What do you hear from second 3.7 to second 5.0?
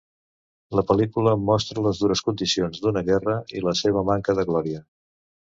seva manca de glòria.